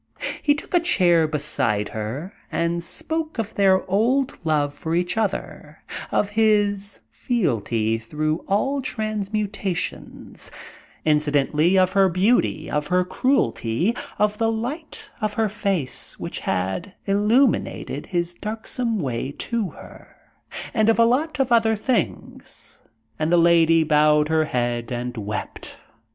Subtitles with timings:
[0.41, 5.83] He took a chair beside her, and spoke of their old love for each other,
[6.11, 10.49] of his fealty through all transmutations;
[11.05, 16.95] incidentally of her beauty, of her cruelty, of the light of her face which had
[17.05, 20.15] illumined his darksome way to her
[20.73, 22.81] and of a lot of other things
[23.19, 25.77] and the Lady bowed her head, and wept.